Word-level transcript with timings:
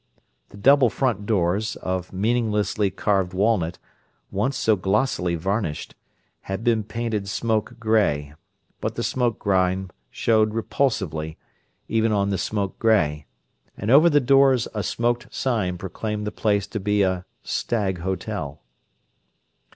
The 0.49 0.57
double 0.57 0.89
front 0.89 1.27
doors, 1.27 1.75
of 1.75 2.11
meaninglessly 2.11 2.89
carved 2.89 3.35
walnut, 3.35 3.77
once 4.31 4.57
so 4.57 4.75
glossily 4.75 5.35
varnished, 5.35 5.93
had 6.49 6.63
been 6.63 6.83
painted 6.83 7.29
smoke 7.29 7.75
gray, 7.79 8.33
but 8.79 8.95
the 8.95 9.03
smoke 9.03 9.37
grime 9.37 9.91
showed 10.09 10.55
repulsively, 10.55 11.37
even 11.87 12.11
on 12.11 12.31
the 12.31 12.39
smoke 12.39 12.79
gray; 12.79 13.27
and 13.77 13.91
over 13.91 14.09
the 14.09 14.19
doors 14.19 14.67
a 14.73 14.81
smoked 14.81 15.31
sign 15.31 15.77
proclaimed 15.77 16.25
the 16.25 16.31
place 16.31 16.65
to 16.65 16.79
be 16.79 17.03
a 17.03 17.23
"Stag 17.43 17.99
Hotel." 17.99 18.59